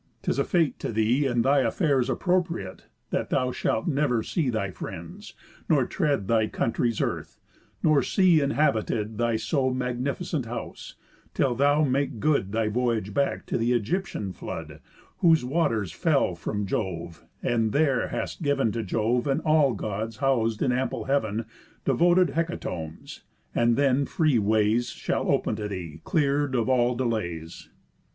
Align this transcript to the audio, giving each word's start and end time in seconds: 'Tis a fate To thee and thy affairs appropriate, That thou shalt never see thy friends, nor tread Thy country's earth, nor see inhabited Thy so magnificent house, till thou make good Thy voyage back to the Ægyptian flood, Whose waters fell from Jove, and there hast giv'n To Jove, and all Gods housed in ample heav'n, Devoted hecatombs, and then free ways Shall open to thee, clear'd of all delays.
'Tis 0.23 0.39
a 0.39 0.43
fate 0.43 0.79
To 0.79 0.91
thee 0.91 1.27
and 1.27 1.45
thy 1.45 1.59
affairs 1.59 2.09
appropriate, 2.09 2.87
That 3.11 3.29
thou 3.29 3.51
shalt 3.51 3.87
never 3.87 4.23
see 4.23 4.49
thy 4.49 4.71
friends, 4.71 5.35
nor 5.69 5.85
tread 5.85 6.27
Thy 6.27 6.47
country's 6.47 6.99
earth, 7.01 7.39
nor 7.83 8.01
see 8.01 8.41
inhabited 8.41 9.19
Thy 9.19 9.35
so 9.35 9.69
magnificent 9.71 10.47
house, 10.47 10.95
till 11.35 11.53
thou 11.53 11.83
make 11.83 12.19
good 12.19 12.51
Thy 12.51 12.67
voyage 12.67 13.13
back 13.13 13.45
to 13.45 13.59
the 13.59 13.79
Ægyptian 13.79 14.33
flood, 14.33 14.79
Whose 15.19 15.45
waters 15.45 15.91
fell 15.91 16.33
from 16.33 16.65
Jove, 16.65 17.23
and 17.43 17.71
there 17.71 18.07
hast 18.07 18.41
giv'n 18.41 18.71
To 18.73 18.81
Jove, 18.81 19.27
and 19.27 19.39
all 19.41 19.75
Gods 19.75 20.17
housed 20.17 20.63
in 20.63 20.71
ample 20.71 21.03
heav'n, 21.05 21.45
Devoted 21.85 22.29
hecatombs, 22.31 23.21
and 23.53 23.75
then 23.77 24.05
free 24.07 24.39
ways 24.39 24.89
Shall 24.89 25.29
open 25.29 25.55
to 25.57 25.67
thee, 25.67 26.01
clear'd 26.03 26.55
of 26.55 26.67
all 26.69 26.95
delays. 26.95 27.69